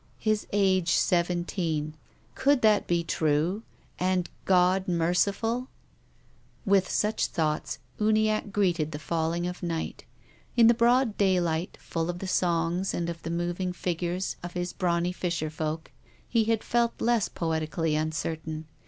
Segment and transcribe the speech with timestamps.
[0.17, 1.93] "His age seven teen."
[2.33, 3.61] Could that be true
[3.99, 5.67] and God merciful?
[6.65, 10.05] With such thoughts, Uniacke greeted the falling of night.
[10.57, 14.73] In the broad daylight, full of the songs and of the moving figures of his
[14.73, 15.91] brawny fisher folk,
[16.27, 18.65] he had felt less poetically uncertain.